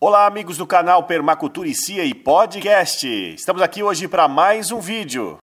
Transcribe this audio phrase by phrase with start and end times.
[0.00, 3.04] Olá, amigos do canal Permacultura e Cia e Podcast.
[3.34, 5.38] Estamos aqui hoje para mais um vídeo.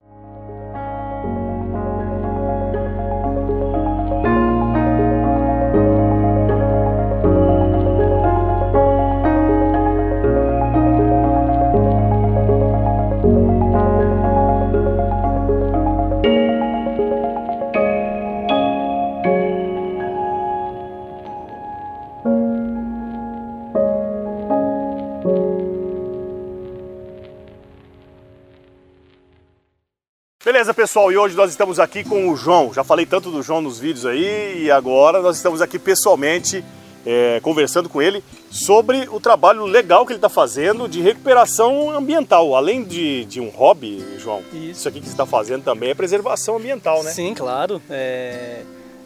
[30.66, 32.74] Beleza, pessoal, e hoje nós estamos aqui com o João.
[32.74, 36.66] Já falei tanto do João nos vídeos aí e agora nós estamos aqui pessoalmente
[37.06, 42.56] é, conversando com ele sobre o trabalho legal que ele está fazendo de recuperação ambiental.
[42.56, 44.72] Além de, de um hobby, João, isso.
[44.72, 47.12] isso aqui que você está fazendo também é preservação ambiental, né?
[47.12, 47.80] Sim, claro.
[47.88, 48.62] É,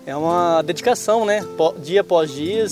[0.06, 1.46] é uma dedicação, né?
[1.84, 2.68] Dia após dia,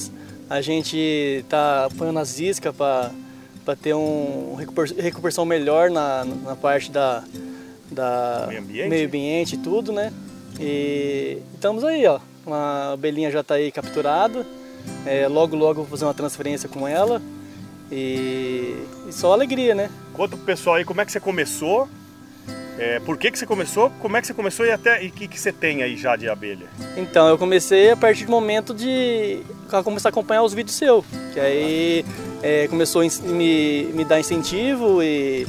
[0.49, 0.95] a gente
[1.43, 7.21] está põe as iscas para ter uma recuperação melhor na, na parte da
[7.91, 10.11] da meio ambiente, meio ambiente e tudo, né?
[10.59, 12.19] E estamos aí, ó.
[12.47, 14.45] A abelhinha já está aí capturada.
[15.05, 17.21] É, logo, logo vou fazer uma transferência com ela.
[17.91, 18.75] E,
[19.07, 19.89] e só alegria, né?
[20.13, 21.87] Conta pro pessoal aí como é que você começou,
[22.77, 25.11] é, por que, que você começou, como é que você começou e até e o
[25.11, 26.67] que, que você tem aí já de abelha?
[26.95, 29.41] Então, eu comecei a partir do momento de
[29.83, 32.05] começar a acompanhar os vídeos seus, que aí
[32.43, 35.47] é, começou a me, me dar incentivo e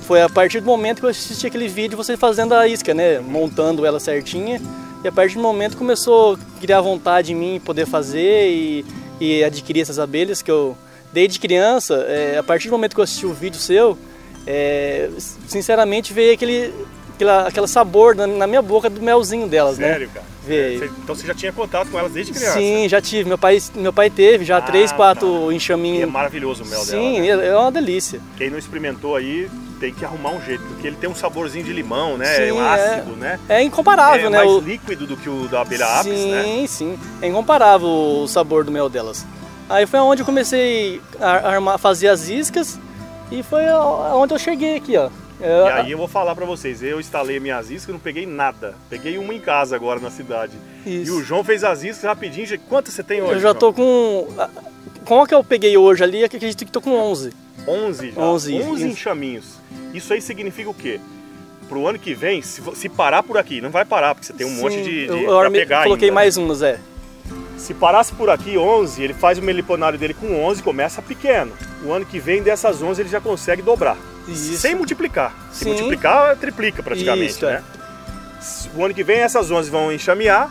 [0.00, 3.18] foi a partir do momento que eu assisti aquele vídeo você fazendo a isca, né?
[3.20, 4.60] Montando ela certinha.
[5.04, 8.84] E a partir do momento começou a criar vontade em mim poder fazer e,
[9.20, 10.76] e adquirir essas abelhas que eu
[11.12, 13.98] desde criança, é, a partir do momento que eu assisti o vídeo seu,
[14.46, 15.10] é,
[15.46, 16.72] sinceramente veio aquele
[17.14, 19.92] aquela, aquela sabor na, na, minha boca do melzinho delas, né?
[19.92, 20.31] Sério, cara?
[20.44, 20.84] Veio.
[20.84, 22.58] então você já tinha contato com elas desde criança?
[22.58, 23.28] Sim, já tive.
[23.28, 25.54] Meu pai, meu pai teve já ah, três, quatro tá.
[25.54, 26.00] enxaminhos.
[26.00, 27.02] E é maravilhoso o mel Sim, dela.
[27.02, 27.46] Sim, né?
[27.48, 28.20] é uma delícia.
[28.36, 29.48] Quem não experimentou aí
[29.78, 32.36] tem que arrumar um jeito, porque ele tem um saborzinho de limão, né?
[32.36, 33.40] Sim, é um ácido, é, né?
[33.48, 34.38] É incomparável, é né?
[34.38, 34.60] É mais o...
[34.60, 36.42] líquido do que o da abelha apis, sim, né?
[36.44, 36.98] Sim, sim.
[37.20, 39.26] É incomparável o sabor do mel delas.
[39.68, 42.78] Aí foi onde eu comecei a armar, fazer as iscas
[43.30, 43.64] e foi
[44.14, 45.08] onde eu cheguei aqui, ó.
[45.42, 48.74] É, e aí eu vou falar para vocês, eu instalei minhas iscas, não peguei nada.
[48.88, 50.52] Peguei uma em casa agora na cidade.
[50.86, 51.10] Isso.
[51.10, 52.46] E o João fez as iscas rapidinho.
[52.68, 53.34] Quantas você tem hoje?
[53.34, 54.28] Eu já tô com...
[55.04, 56.22] Qual que eu peguei hoje ali?
[56.22, 57.32] Acredito que tô com 11.
[57.66, 58.20] 11 já?
[58.20, 59.60] 11, 11 enxaminhos.
[59.92, 61.00] Isso aí significa o quê?
[61.68, 64.46] Pro ano que vem, se, se parar por aqui, não vai parar, porque você tem
[64.46, 66.14] um Sim, monte de, de eu, eu pegar coloquei ainda.
[66.14, 66.78] mais umas, é.
[67.56, 71.52] Se parasse por aqui 11, ele faz o meliponário dele com 11, começa pequeno.
[71.84, 73.96] O ano que vem, dessas 11, ele já consegue dobrar.
[74.28, 74.56] Isso.
[74.58, 75.34] Sem multiplicar.
[75.52, 75.70] Se Sim.
[75.70, 77.62] multiplicar, triplica praticamente, Isso, né?
[77.78, 78.78] É.
[78.78, 80.50] O ano que vem essas 11 vão enxamear,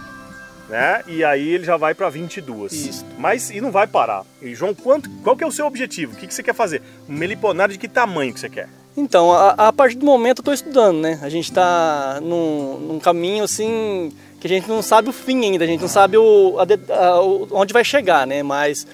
[0.69, 1.03] né?
[1.07, 2.71] E aí ele já vai para 22.
[2.71, 3.05] Isso.
[3.17, 4.23] Mas e não vai parar.
[4.41, 6.13] E João, quanto, qual que é o seu objetivo?
[6.13, 6.81] O que, que você quer fazer?
[7.09, 8.69] Um meliponário de que tamanho que você quer?
[8.95, 11.19] Então, a, a partir do momento eu estou estudando, né?
[11.21, 15.63] A gente está num, num, caminho assim que a gente não sabe o fim ainda,
[15.63, 17.21] a gente não sabe o, a, a,
[17.51, 18.43] onde vai chegar, né?
[18.43, 18.85] Mas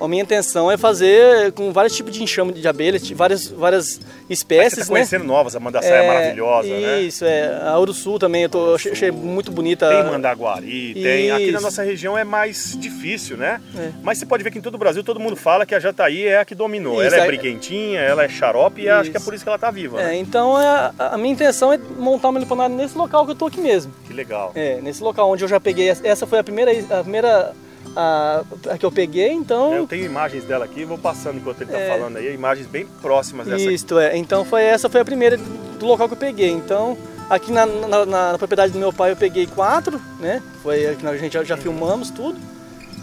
[0.00, 4.80] a minha intenção é fazer com vários tipos de enxame de abelhas, várias, várias espécies,
[4.80, 5.28] você tá conhecendo né?
[5.28, 7.00] novas, a mandaçaia é, é maravilhosa, isso, né?
[7.00, 7.60] Isso, é.
[7.62, 9.88] A Uruçu também, eu tô, achei muito bonita.
[9.88, 11.30] Tem mandaguari, tem...
[11.30, 13.60] Aqui na nossa região é mais difícil, né?
[13.76, 13.90] É.
[14.02, 16.26] Mas você pode ver que em todo o Brasil todo mundo fala que a jataí
[16.26, 17.02] é a que dominou.
[17.02, 19.58] Isso, ela é, briguentinha, ela é xarope e acho que é por isso que ela
[19.58, 20.16] tá viva, É, né?
[20.16, 23.60] então é, a minha intenção é montar uma meliponária nesse local que eu tô aqui
[23.60, 23.92] mesmo.
[24.06, 24.52] Que legal.
[24.54, 27.54] É, nesse local onde eu já peguei, essa foi a primeira, a primeira
[27.96, 29.72] a, a, que eu peguei, então...
[29.72, 32.86] Eu tenho imagens dela aqui, vou passando enquanto ele está é, falando aí, imagens bem
[33.00, 36.50] próximas dessa Isto é, então foi, essa foi a primeira do local que eu peguei,
[36.50, 36.96] então...
[37.28, 40.40] Aqui na, na, na propriedade do meu pai eu peguei quatro, né?
[40.62, 42.38] Foi que a gente já, já filmamos tudo.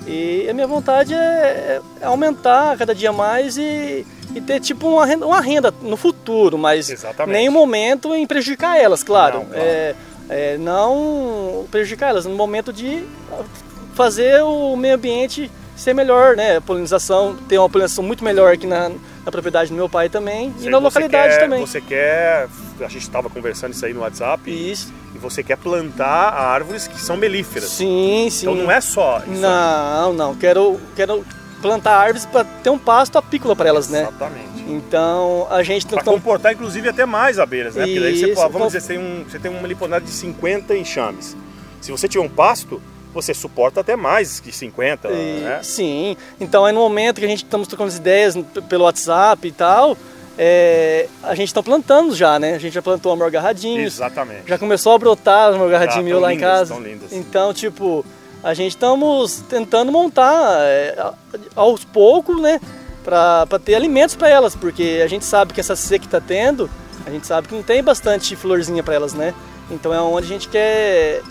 [0.06, 4.06] E a minha vontade é, é, aumentar cada dia mais e,
[4.36, 7.36] e ter tipo uma renda, uma renda, no futuro, mas Exatamente.
[7.36, 9.40] nenhum momento em prejudicar elas, claro.
[9.40, 9.62] Não, claro.
[9.62, 9.96] É,
[10.30, 13.04] é, não prejudicar elas, no momento de
[13.94, 16.58] fazer o meio ambiente ser melhor, né?
[16.58, 20.54] A polinização, ter uma polinização muito melhor aqui na, na propriedade do meu pai também
[20.58, 21.60] Sei, e na localidade quer, também.
[21.66, 22.48] Você quer,
[22.80, 24.50] a gente estava conversando isso aí no WhatsApp.
[24.50, 24.94] Isso.
[25.16, 27.70] E você quer plantar árvores que são melíferas.
[27.70, 28.50] Sim, sim.
[28.50, 29.42] Então não é só isso.
[29.42, 30.18] Não, aí.
[30.18, 30.36] não.
[30.36, 31.26] Quero, quero
[31.62, 34.14] plantar árvores para ter um pasto apícola para elas, Exatamente.
[34.14, 34.44] né?
[34.46, 34.74] Exatamente.
[34.74, 36.14] Então a gente para tão...
[36.14, 37.86] comportar inclusive até mais abelhas, né?
[37.86, 41.36] Porque daí você, vamos dizer, você tem um, você tem um meliponário de 50 enxames.
[41.82, 42.82] Se você tiver um pasto,
[43.14, 45.60] você suporta até mais que 50, e, né?
[45.64, 48.36] Sim, então aí no momento que a gente estamos trocando as ideias
[48.68, 49.98] pelo WhatsApp e tal,
[50.38, 52.56] é, a gente está plantando já, né?
[52.56, 53.82] A gente já plantou amor garradinho.
[53.82, 54.48] Exatamente.
[54.48, 56.76] Já começou a brotar amor garradinho meu lá lindas, em casa.
[56.80, 57.14] Lindas.
[57.14, 58.04] Então, tipo,
[58.44, 61.12] a gente estamos tentando montar é,
[61.56, 62.60] aos poucos, né?
[63.04, 66.70] para ter alimentos para elas, porque a gente sabe que essa seca que está tendo,
[67.06, 69.34] a gente sabe que não tem bastante florzinha para elas, né?
[69.70, 71.22] Então é onde a gente quer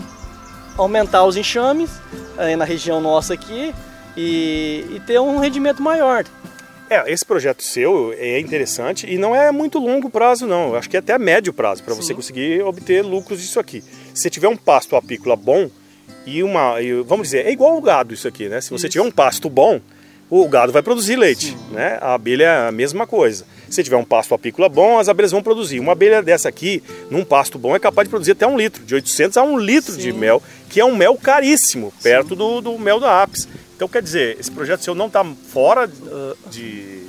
[0.77, 1.89] aumentar os enxames
[2.57, 3.73] na região nossa aqui
[4.17, 6.25] e, e ter um rendimento maior.
[6.89, 10.89] É, esse projeto seu é interessante e não é muito longo prazo não, eu acho
[10.89, 13.81] que é até médio prazo para você conseguir obter lucros disso aqui.
[14.13, 15.69] Se você tiver um pasto apícola bom
[16.25, 18.61] e uma, e, vamos dizer, é igual o gado isso aqui, né?
[18.61, 18.93] Se você isso.
[18.93, 19.81] tiver um pasto bom,
[20.29, 21.57] o gado vai produzir leite, Sim.
[21.71, 21.97] né?
[22.01, 23.45] A abelha é a mesma coisa.
[23.69, 25.79] Se tiver um pasto apícola bom, as abelhas vão produzir.
[25.79, 28.93] Uma abelha dessa aqui, num pasto bom, é capaz de produzir até um litro, de
[28.93, 29.99] 800 a um litro Sim.
[29.99, 30.41] de mel,
[30.73, 33.47] que é um mel caríssimo, perto do, do, mel da apis.
[33.75, 35.87] Então, quer dizer, esse projeto seu não está fora
[36.49, 36.99] de,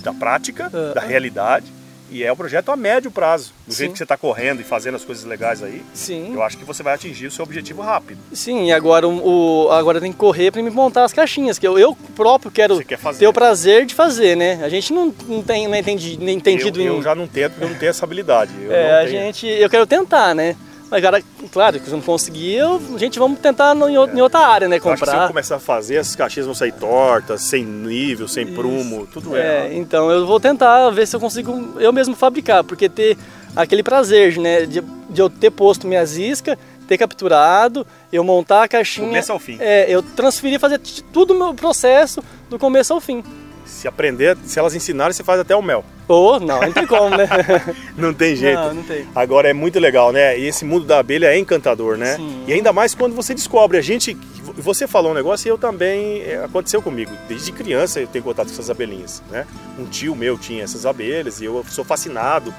[0.00, 1.72] da prática, uh, da realidade,
[2.10, 3.54] e é um projeto a médio prazo.
[3.66, 3.78] Do Sim.
[3.78, 6.34] jeito que você está correndo e fazendo as coisas legais aí, Sim.
[6.34, 8.18] eu acho que você vai atingir o seu objetivo rápido.
[8.30, 11.78] Sim, e agora, o, agora tem que correr para me montar as caixinhas, que eu,
[11.78, 12.78] eu próprio quero
[13.18, 14.60] ter o prazer de fazer, né?
[14.62, 17.64] A gente não, não tem não entendi, nem entendido eu, eu já não tento, porque
[17.64, 18.52] eu não tenho essa habilidade.
[18.60, 20.54] Eu é, a gente, eu quero tentar, né?
[20.90, 24.22] Mas, cara, claro, que se não conseguir, a gente vamos tentar em, é.
[24.22, 24.80] outra área, né?
[24.80, 25.10] Comprar.
[25.10, 28.54] se eu começar a fazer, as caixinhas vão sair tortas, sem nível, sem Isso.
[28.54, 29.68] prumo, tudo é.
[29.68, 33.18] é então eu vou tentar ver se eu consigo eu mesmo fabricar, porque ter
[33.54, 34.64] aquele prazer, né?
[34.64, 36.56] De, de eu ter posto minhas iscas,
[36.86, 39.06] ter capturado, eu montar a caixinha.
[39.06, 39.58] Começo ao fim.
[39.60, 40.80] É, eu transferir, fazer
[41.12, 43.22] tudo o meu processo do começo ao fim.
[43.68, 45.84] Se aprender, se elas ensinarem, você faz até o mel.
[46.08, 47.28] Oh, não, não tem como, né?
[47.96, 48.58] não tem jeito.
[48.58, 49.06] Não, não tem.
[49.14, 50.38] Agora é muito legal, né?
[50.38, 52.16] E esse mundo da abelha é encantador, né?
[52.16, 52.44] Sim.
[52.46, 53.76] E ainda mais quando você descobre.
[53.76, 54.16] A gente,
[54.56, 57.12] você falou um negócio e eu também, é, aconteceu comigo.
[57.28, 59.46] Desde criança eu tenho contato com essas abelhinhas, né?
[59.78, 62.52] Um tio meu tinha essas abelhas e eu sou fascinado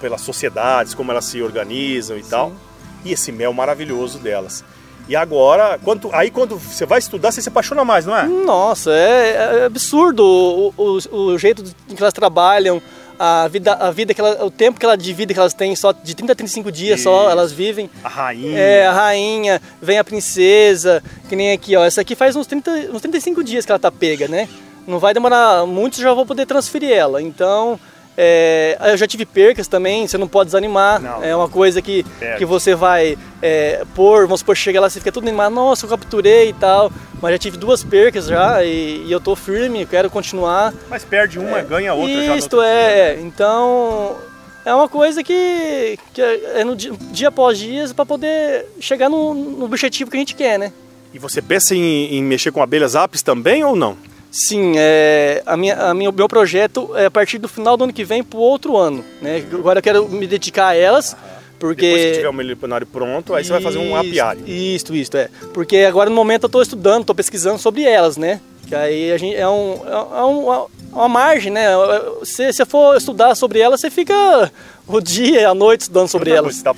[0.00, 2.30] pelas sociedades, como elas se organizam e Sim.
[2.30, 2.52] tal.
[3.04, 4.64] E esse mel maravilhoso delas.
[5.08, 8.24] E agora, quando, aí quando você vai estudar, você se apaixona mais, não é?
[8.24, 12.80] Nossa, é, é absurdo o, o, o, jeito que elas trabalham,
[13.18, 15.76] a vida, a vida que ela, o tempo que ela de vida que elas têm,
[15.76, 17.08] só de 30 a 35 dias Isso.
[17.08, 17.90] só elas vivem.
[18.02, 18.58] A rainha.
[18.58, 21.84] É, a rainha, vem a princesa, que nem aqui, ó.
[21.84, 24.48] Essa aqui faz uns, 30, uns 35 dias que ela tá pega, né?
[24.86, 27.20] Não vai demorar muito, já vou poder transferir ela.
[27.20, 27.78] Então,
[28.16, 31.00] é, eu já tive percas também, você não pode desanimar.
[31.00, 31.22] Não.
[31.22, 32.04] É uma coisa que,
[32.38, 35.90] que você vai é, pôr, vamos supor, chega lá, você fica tudo animado, nossa, eu
[35.90, 36.92] capturei e tal.
[37.20, 40.72] Mas já tive duas percas já e, e eu tô firme, quero continuar.
[40.88, 42.36] Mas perde uma, é, ganha outra já.
[42.36, 44.16] Isto é, então
[44.64, 49.34] é uma coisa que, que é no dia, dia após dia para poder chegar no,
[49.34, 50.72] no objetivo que a gente quer, né?
[51.12, 53.96] E você pensa em, em mexer com abelhas apis também ou não?
[54.34, 57.84] Sim, é, a minha, a minha, o meu projeto é a partir do final do
[57.84, 59.04] ano que vem para o outro ano.
[59.22, 59.44] Né?
[59.52, 61.16] Agora eu quero me dedicar a elas.
[61.56, 61.86] Porque...
[61.86, 64.42] Depois que tiver o meliponário pronto, aí você vai fazer um apiário.
[64.44, 65.28] Isso, isso, é.
[65.52, 68.40] Porque agora no momento eu estou estudando, estou pesquisando sobre elas, né?
[68.66, 71.68] Que aí a gente é, um, é, um, é uma margem, né?
[72.24, 74.50] Se você for estudar sobre elas, você fica
[74.84, 76.56] o dia a noite estudando sobre elas.
[76.56, 76.74] Você tá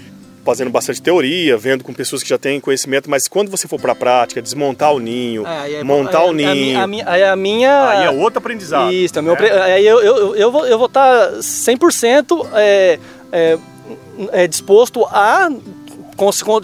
[0.47, 3.93] fazendo bastante teoria, vendo com pessoas que já têm conhecimento, mas quando você for para
[3.93, 6.81] a prática, desmontar o ninho, é, é, montar o ninho.
[6.81, 8.93] A minha, a minha, Aí é outro aprendizado.
[8.93, 9.51] Isso, meu, né?
[9.51, 12.99] aí eu, eu, eu, vou, eu vou estar 100% é,
[13.33, 13.59] é,
[14.31, 15.51] é, disposto a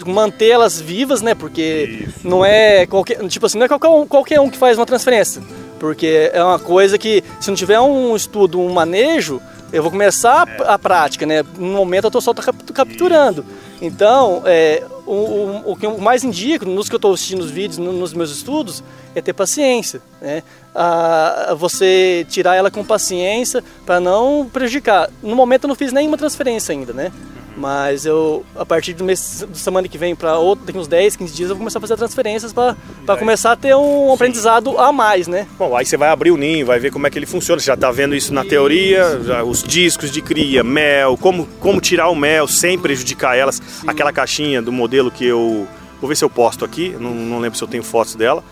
[0.07, 1.35] mantê-las vivas, né?
[1.35, 2.27] Porque Isso.
[2.27, 5.43] não é qualquer, tipo assim, não é qualquer um, qualquer um que faz uma transferência.
[5.77, 9.41] Porque é uma coisa que, se não tiver um estudo, um manejo,
[9.73, 10.63] eu vou começar é.
[10.63, 11.43] a, a, prática, né?
[11.57, 13.43] No momento eu estou só capturando.
[13.85, 17.51] Então, é, o, o, o, que eu mais indico, nos que eu estou assistindo os
[17.51, 18.81] vídeos, no, nos meus estudos,
[19.13, 20.01] é ter paciência.
[20.21, 20.41] Né?
[20.73, 25.09] A, você tirar ela com paciência para não prejudicar.
[25.21, 27.11] No momento eu não fiz nenhuma transferência ainda, né?
[27.55, 31.15] Mas eu, a partir do mês da semana que vem para outro, daqui uns 10,
[31.15, 32.75] 15 dias, eu vou começar a fazer transferências para
[33.17, 34.13] começar a ter um Sim.
[34.13, 35.47] aprendizado a mais, né?
[35.57, 37.59] Bom, aí você vai abrir o ninho, vai ver como é que ele funciona.
[37.59, 41.79] Você já está vendo isso na teoria, já, os discos de cria, mel, como, como
[41.79, 43.55] tirar o mel sem prejudicar elas.
[43.55, 43.87] Sim.
[43.87, 45.67] Aquela caixinha do modelo que eu.
[46.01, 48.43] Vou ver se eu posto aqui, não, não lembro se eu tenho fotos dela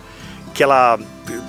[0.53, 0.99] que ela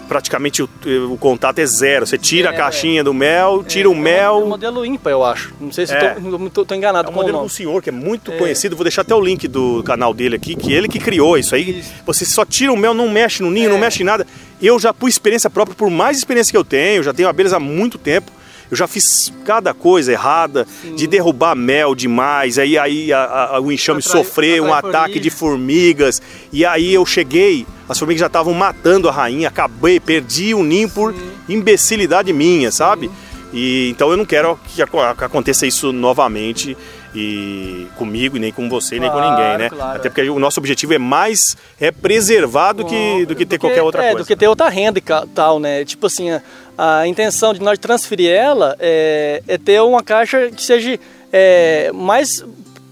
[0.09, 0.69] praticamente o,
[1.11, 2.07] o, contato é zero.
[2.07, 3.05] Você tira é, a caixinha é.
[3.05, 4.41] do mel, tira é, o mel.
[4.41, 5.55] É um modelo ímpar, eu acho.
[5.61, 6.75] Não sei se estou é.
[6.77, 7.09] enganado.
[7.09, 8.37] É um modelo do senhor que é muito é.
[8.37, 8.77] conhecido.
[8.77, 11.79] Vou deixar até o link do canal dele aqui, que ele que criou isso aí.
[11.79, 11.93] Isso.
[12.05, 14.27] Você só tira o mel, não mexe no ninho, não mexe em nada.
[14.61, 17.61] Eu já por experiência própria, por mais experiência que eu tenho, já tenho abelhas há
[17.61, 18.31] muito tempo.
[18.73, 20.95] Eu já fiz cada coisa errada, Sim.
[20.97, 25.29] de derrubar mel demais, aí, aí a, a, o enxame atrai, sofrer um ataque de
[25.29, 30.63] formigas, e aí eu cheguei, as formigas já estavam matando a rainha, acabei, perdi o
[30.63, 31.21] ninho por Sim.
[31.51, 33.09] imbecilidade minha, sabe?
[33.09, 33.15] Sim.
[33.53, 36.75] E então eu não quero que aconteça isso novamente.
[37.15, 39.69] E comigo, e nem com você, claro, nem com ninguém, né?
[39.69, 39.99] Claro.
[39.99, 43.61] Até porque o nosso objetivo é mais é preservar do que, do que ter do
[43.61, 44.25] qualquer outra é, coisa.
[44.25, 45.03] do que ter outra renda e
[45.35, 45.85] tal, né?
[45.85, 46.43] Tipo assim, a,
[46.77, 50.99] a intenção de nós transferir ela é, é ter uma caixa que seja
[51.33, 52.45] é, mais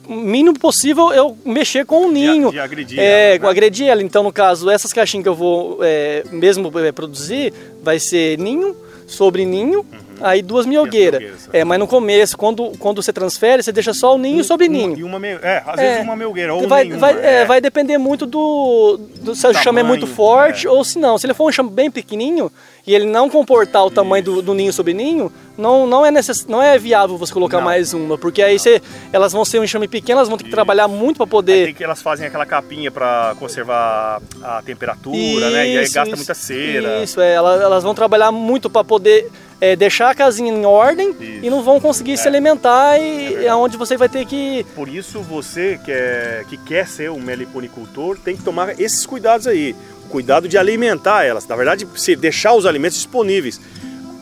[0.09, 2.49] mínimo possível eu mexer com o ninho.
[2.49, 3.45] De, de agredir é, ela.
[3.45, 3.49] Né?
[3.49, 4.03] agredir ela.
[4.03, 8.77] Então, no caso, essas caixinhas que eu vou é, mesmo é, produzir, vai ser ninho
[9.07, 9.81] sobre ninho.
[9.81, 11.49] Uhum aí duas milgueiras.
[11.53, 14.99] É, mas no começo, quando, quando você transfere, você deixa só o ninho sobre ninho.
[14.99, 17.35] E uma, é, às vezes é, uma melgueira, ou vai, nenhuma, vai, é.
[17.43, 17.45] é.
[17.45, 20.71] vai depender muito do, do se o chame é muito forte é.
[20.71, 21.19] ou se não.
[21.19, 22.51] Se ele for um chame bem pequenininho
[22.87, 26.47] e ele não comportar o tamanho do, do, ninho sobre ninho, não, não, é necess,
[26.47, 27.65] não é viável você colocar não.
[27.65, 28.81] mais uma, porque aí você,
[29.13, 30.57] elas vão ser um enxame pequeno, elas vão ter que Isso.
[30.57, 31.75] trabalhar muito para poder...
[31.75, 35.69] Que elas fazem aquela capinha para conservar a temperatura, Isso, né?
[35.69, 37.03] E aí gasta muita cera.
[37.03, 41.11] Isso, é, elas, elas vão trabalhar muito para poder é, deixar a casinha em ordem
[41.11, 41.23] isso.
[41.43, 42.17] e não vão conseguir é.
[42.17, 44.65] se alimentar e é, é onde você vai ter que...
[44.75, 49.47] Por isso você que, é, que quer ser um meliponicultor tem que tomar esses cuidados
[49.47, 49.77] aí.
[50.07, 51.47] O cuidado de alimentar elas.
[51.47, 53.61] Na verdade, se deixar os alimentos disponíveis.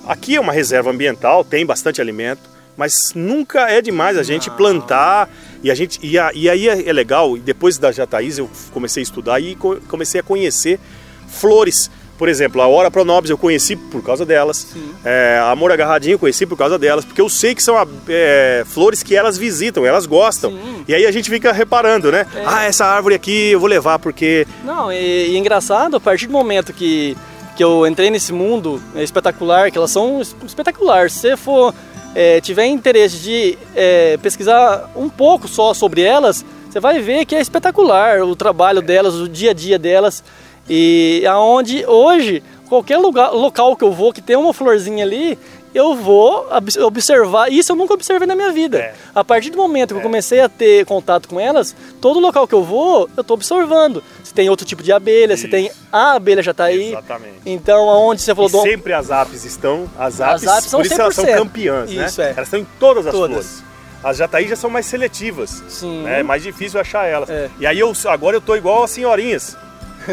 [0.07, 2.41] Aqui é uma reserva ambiental, tem bastante alimento,
[2.77, 5.29] mas nunca é demais a gente plantar
[5.63, 7.37] e a gente e, a, e aí é legal.
[7.37, 10.81] Depois da Jataís eu comecei a estudar e comecei a conhecer
[11.29, 14.67] flores por exemplo, a Hora Pronobis eu conheci por causa delas.
[15.05, 17.05] É, a Amor Agarradinho eu conheci por causa delas.
[17.05, 17.77] Porque eu sei que são
[18.09, 20.51] é, flores que elas visitam, elas gostam.
[20.51, 20.85] Sim.
[20.89, 22.27] E aí a gente fica reparando, né?
[22.35, 22.43] É.
[22.45, 24.47] Ah, essa árvore aqui eu vou levar porque...
[24.65, 27.17] Não, e, e engraçado, a partir do momento que,
[27.57, 31.13] que eu entrei nesse mundo é espetacular, que elas são espetaculares.
[31.13, 31.73] Se você for,
[32.17, 37.37] é, tiver interesse de é, pesquisar um pouco só sobre elas, você vai ver que
[37.37, 40.25] é espetacular o trabalho delas, o dia a dia delas.
[40.69, 45.39] E aonde hoje, qualquer lugar, local que eu vou que tem uma florzinha ali,
[45.75, 46.47] eu vou
[46.85, 47.51] observar.
[47.53, 48.79] Isso eu nunca observei na minha vida.
[48.79, 48.95] É.
[49.15, 49.99] A partir do momento que é.
[49.99, 54.03] eu comecei a ter contato com elas, todo local que eu vou, eu estou observando.
[54.25, 55.43] Se tem outro tipo de abelha, Isso.
[55.43, 56.89] se tem a abelha já está aí.
[56.89, 57.35] Exatamente.
[57.47, 58.51] Então, aonde você falou...
[58.51, 58.63] Do...
[58.63, 61.01] sempre as apes estão, as apes, as apes são por isso 100%.
[61.01, 62.07] elas são campeãs, né?
[62.07, 62.29] Isso, né?
[62.29, 62.31] É.
[62.33, 63.31] Elas estão em todas as todas.
[63.31, 63.69] flores.
[64.03, 65.63] As jataí já são mais seletivas.
[65.69, 66.03] Sim.
[66.03, 66.21] Né?
[66.21, 67.29] É mais difícil achar elas.
[67.29, 67.51] É.
[67.59, 69.57] E aí eu agora eu tô igual as senhorinhas.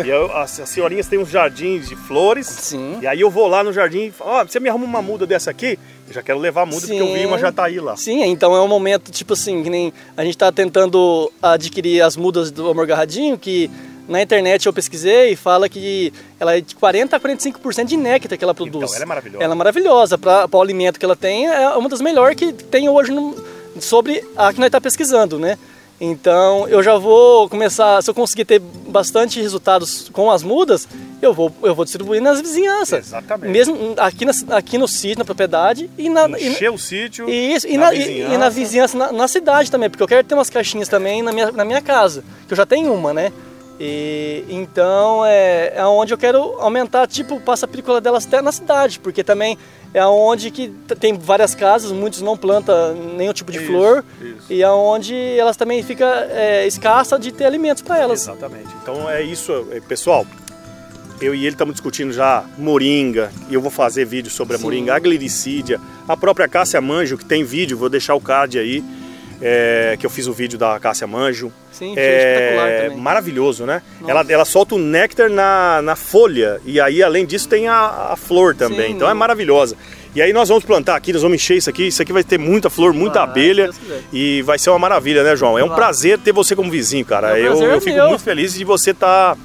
[0.03, 2.47] E eu, as, as, senhorinhas têm uns jardins de flores.
[2.47, 2.99] Sim.
[3.01, 5.01] E aí eu vou lá no jardim e falo, ó, oh, você me arruma uma
[5.01, 5.77] muda dessa aqui?
[6.07, 6.97] Eu já quero levar a muda Sim.
[6.97, 7.95] porque eu vi uma jataí lá.
[7.97, 12.15] Sim, então é um momento, tipo assim, que nem a gente tá tentando adquirir as
[12.15, 13.69] mudas do amor garradinho, que
[14.07, 18.37] na internet eu pesquisei e fala que ela é de 40 a 45% de néctar
[18.37, 18.91] que ela produz.
[18.91, 19.43] Então, ela é maravilhosa.
[19.43, 20.17] Ela é maravilhosa.
[20.17, 23.35] Para o alimento que ela tem, é uma das melhores que tem hoje no,
[23.79, 25.57] sobre a que nós estamos tá pesquisando, né?
[25.99, 30.87] Então eu já vou começar, se eu conseguir ter bastante resultados com as mudas,
[31.21, 33.07] eu vou, eu vou distribuir nas vizinhanças.
[33.07, 33.51] Exatamente.
[33.51, 36.27] Mesmo aqui, na, aqui no sítio, na propriedade e na.
[36.29, 37.29] Encher e, o sítio.
[37.29, 38.31] Isso, e na, vizinhança.
[38.31, 41.23] E, e na vizinhança, na, na, cidade também, porque eu quero ter umas caixinhas também
[41.23, 43.31] na minha, na minha casa, que eu já tenho uma, né?
[43.79, 48.51] E, então é, é onde eu quero aumentar, tipo, passa a película delas até na
[48.51, 49.57] cidade, porque também
[49.95, 50.67] é onde que
[50.99, 54.51] tem várias casas, muitos não plantam nenhum tipo de isso, flor, isso.
[54.51, 58.23] e é onde elas também fica é, escassa de ter alimentos para elas.
[58.23, 58.67] Exatamente.
[58.83, 60.27] Então é isso, é, pessoal.
[61.21, 64.65] Eu e ele estamos discutindo já moringa, e eu vou fazer vídeo sobre a Sim.
[64.65, 68.83] moringa, a glericídia, a própria Cássia Manjo, que tem vídeo, vou deixar o card aí
[69.41, 71.51] é, que eu fiz o vídeo da Cássia Manjo.
[71.71, 73.81] Sim, é maravilhoso, né?
[74.07, 78.15] Ela, ela solta o néctar na, na folha e aí além disso tem a, a
[78.15, 78.87] flor também.
[78.87, 79.75] Sim, então é maravilhosa.
[80.15, 81.87] E aí nós vamos plantar aqui, nós vamos encher isso aqui.
[81.87, 83.69] Isso aqui vai ter muita flor, muita abelha
[84.13, 85.59] e vai ser uma maravilha, né, João?
[85.59, 87.37] É um prazer ter você como vizinho, cara.
[87.37, 88.07] eu, eu é fico meu.
[88.07, 89.41] muito feliz de você estar tá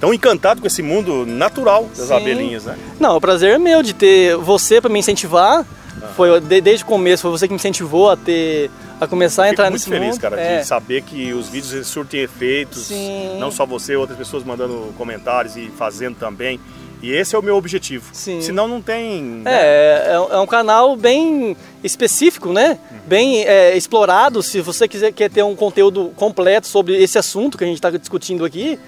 [0.00, 2.14] tão encantado com esse mundo natural das Sim.
[2.14, 2.76] abelhinhas, né?
[2.98, 5.66] Não, o prazer é meu de ter você para me incentivar.
[6.16, 9.70] Foi desde o começo foi você que me incentivou a ter a começar a entrar
[9.70, 9.98] nesse mundo.
[9.98, 10.60] muito feliz, cara, é.
[10.60, 12.86] de saber que os vídeos surtem efeitos.
[12.86, 13.36] Sim.
[13.40, 16.60] Não só você, outras pessoas mandando comentários e fazendo também.
[17.02, 18.08] E esse é o meu objetivo.
[18.12, 18.40] Sim.
[18.40, 19.22] Senão não tem.
[19.22, 19.52] Né?
[19.52, 22.78] É, é, um canal bem específico, né?
[22.90, 22.98] Uhum.
[23.06, 24.42] Bem é, explorado.
[24.42, 27.90] Se você quiser quer ter um conteúdo completo sobre esse assunto que a gente está
[27.90, 28.78] discutindo aqui,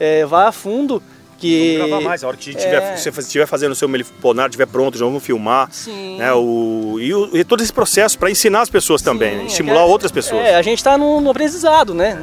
[0.00, 1.02] é, vá a fundo.
[1.38, 1.76] Que...
[1.76, 2.96] Vamos gravar mais, a hora que tiver, é...
[2.96, 5.68] você estiver fazendo o seu meliponar, estiver pronto, já vamos filmar.
[5.70, 6.16] Sim.
[6.18, 9.46] Né, o, e, o, e todo esse processo para ensinar as pessoas também, Sim, né,
[9.46, 10.44] estimular é, outras pessoas.
[10.44, 12.18] É, a gente está no, no, aprendizado, né?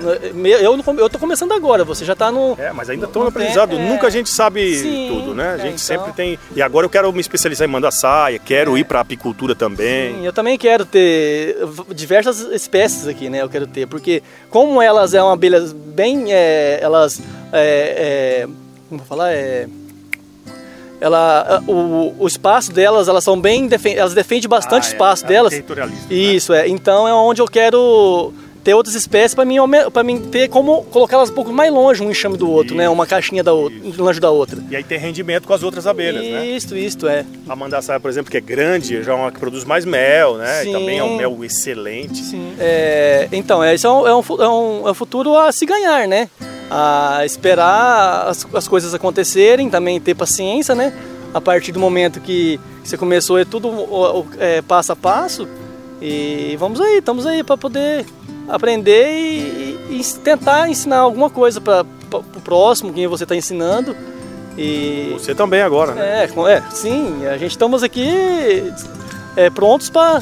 [0.62, 2.56] Eu estou começando agora, você já está no.
[2.58, 3.76] É, mas ainda estou no, no, aprendizado.
[3.76, 3.90] É...
[3.90, 5.50] Nunca a gente sabe Sim, tudo, né?
[5.54, 6.06] A gente então...
[6.06, 6.40] sempre tem.
[6.56, 8.80] E agora eu quero me especializar em mandar saia, quero é.
[8.80, 10.16] ir para apicultura também.
[10.16, 11.58] Sim, eu também quero ter
[11.94, 13.42] diversas espécies aqui, né?
[13.42, 16.34] Eu quero ter, porque como elas é uma abelha bem.
[16.34, 17.22] É, elas.
[18.94, 19.34] Como vou falar?
[19.34, 19.68] É,
[21.02, 25.28] ela, o, o espaço delas, elas são bem, elas defendem bastante ah, é, espaço é,
[25.28, 25.54] delas.
[25.54, 25.96] Né?
[26.10, 26.62] Isso, né?
[26.62, 26.70] é.
[26.70, 28.32] Então é onde eu quero
[28.64, 29.58] ter outras espécies para mim
[29.92, 32.88] para mim ter como colocá-las um pouco mais longe um enxame do outro, isso, né?
[32.88, 34.64] Uma caixinha da outra, longe da outra.
[34.70, 36.46] E aí tem rendimento com as outras abelhas, isso, né?
[36.46, 37.26] Isso, isso é.
[37.50, 40.62] A mandaçaia, por exemplo, que é grande, já é uma que produz mais mel, né?
[40.62, 40.70] Sim.
[40.70, 42.24] E também é um mel excelente.
[42.24, 42.54] Sim.
[42.60, 45.66] É, então, é, isso é um, é, um, é, um, é um futuro a se
[45.66, 46.30] ganhar, né?
[46.76, 50.92] A esperar as, as coisas acontecerem, também ter paciência, né?
[51.32, 53.70] A partir do momento que você começou, é tudo
[54.40, 55.48] é, passo a passo.
[56.02, 58.06] E vamos aí, estamos aí para poder
[58.50, 63.96] aprender e, e, tentar ensinar alguma coisa para o próximo, quem você está ensinando.
[64.58, 66.24] E você também agora, né?
[66.24, 68.10] É, é sim, a gente estamos aqui
[69.36, 70.22] é, prontos para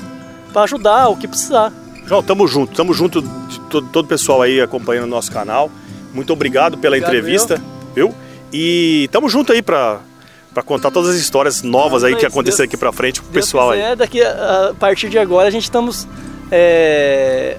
[0.55, 1.71] ajudar o que precisar.
[2.05, 5.69] João, tamo junto, tamo junto de todo, todo o pessoal aí acompanhando o nosso canal.
[6.13, 7.61] Muito obrigado pela obrigado, entrevista,
[7.95, 8.13] viu?
[8.51, 9.99] E tamo junto aí para
[10.53, 13.85] para contar todas as histórias novas aí que aconteceram aqui para frente pro pessoal quiser,
[13.85, 13.95] aí.
[13.95, 16.05] Daqui a, a, partir de agora a gente estamos
[16.51, 17.57] é,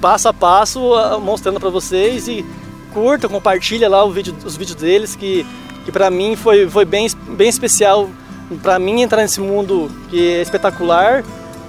[0.00, 0.80] passo a passo
[1.20, 2.44] mostrando para vocês e
[2.92, 5.46] curta, compartilha lá vídeo, os vídeos deles que,
[5.84, 8.10] que para mim foi, foi bem, bem especial
[8.60, 11.24] para mim entrar nesse mundo que é espetacular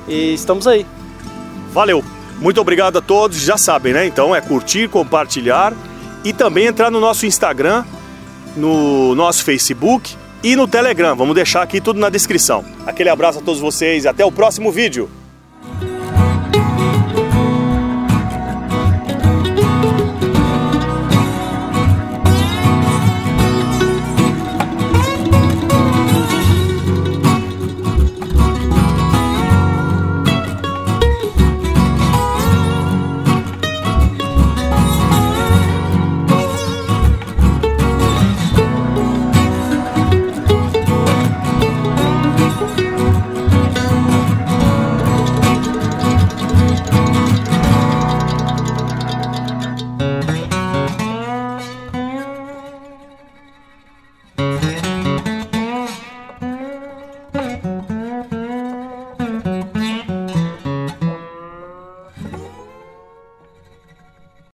[0.07, 0.85] e estamos aí.
[1.71, 2.03] Valeu,
[2.39, 4.07] muito obrigado a todos, já sabem, né?
[4.07, 5.73] Então é curtir, compartilhar
[6.23, 7.83] e também entrar no nosso Instagram,
[8.55, 11.15] no nosso Facebook e no Telegram.
[11.15, 12.63] Vamos deixar aqui tudo na descrição.
[12.85, 15.09] Aquele abraço a todos vocês e até o próximo vídeo.